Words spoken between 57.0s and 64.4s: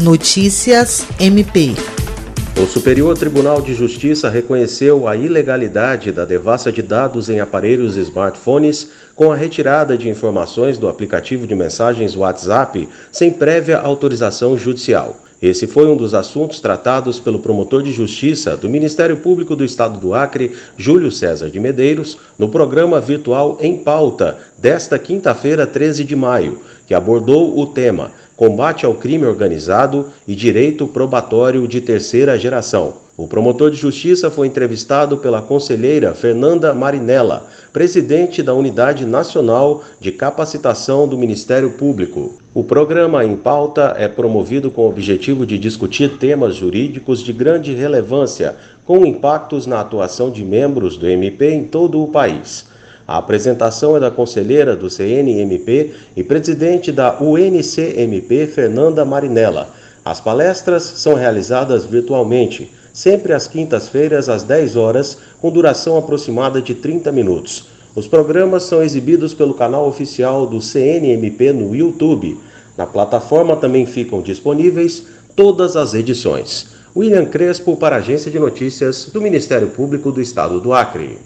UNCMP, Fernanda Marinella. As palestras são realizadas virtualmente sempre às quintas-feiras,